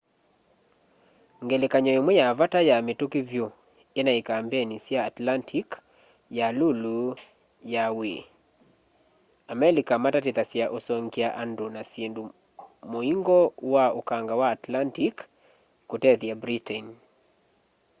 [1.43, 3.45] ngelekany'o imwe ya vata ya mituki vyu
[3.99, 5.67] inai kambeni sya atlantic
[6.37, 6.97] ya iulu
[7.73, 8.27] ya wwii a
[9.53, 12.23] amelika matatithasya usongya andu na syindu
[12.91, 13.39] muingo
[13.73, 15.15] wa ukanga wa atlantic
[15.89, 16.85] kutethya britain